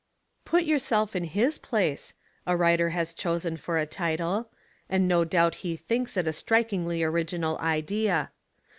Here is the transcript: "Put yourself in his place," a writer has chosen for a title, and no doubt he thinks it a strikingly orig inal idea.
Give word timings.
"Put 0.45 0.63
yourself 0.63 1.15
in 1.15 1.25
his 1.25 1.59
place," 1.59 2.15
a 2.47 2.57
writer 2.57 2.89
has 2.89 3.13
chosen 3.13 3.55
for 3.55 3.77
a 3.77 3.85
title, 3.85 4.49
and 4.89 5.07
no 5.07 5.23
doubt 5.23 5.53
he 5.61 5.75
thinks 5.77 6.17
it 6.17 6.25
a 6.25 6.33
strikingly 6.33 7.03
orig 7.03 7.27
inal 7.27 7.59
idea. 7.59 8.31